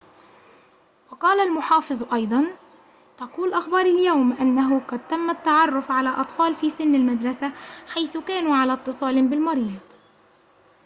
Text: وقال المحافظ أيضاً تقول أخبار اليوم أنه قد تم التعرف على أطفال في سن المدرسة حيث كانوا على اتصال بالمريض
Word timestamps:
وقال 1.11 1.39
المحافظ 1.39 2.13
أيضاً 2.13 2.47
تقول 3.17 3.53
أخبار 3.53 3.85
اليوم 3.85 4.31
أنه 4.31 4.79
قد 4.79 5.07
تم 5.07 5.29
التعرف 5.29 5.91
على 5.91 6.09
أطفال 6.09 6.55
في 6.55 6.69
سن 6.69 6.95
المدرسة 6.95 7.51
حيث 7.93 8.17
كانوا 8.17 8.55
على 8.55 8.73
اتصال 8.73 9.27
بالمريض 9.27 9.79